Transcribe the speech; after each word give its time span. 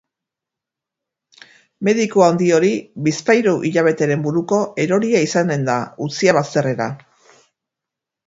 Mediku 1.89 2.23
handi 2.27 2.47
hori, 2.59 2.71
bizpahiru 3.07 3.53
hilabeteren 3.69 4.25
buruko, 4.25 4.61
eroria 4.87 5.21
izanen 5.29 5.67
da, 5.69 5.77
utzia 6.09 6.35
bazterrera. 6.39 6.89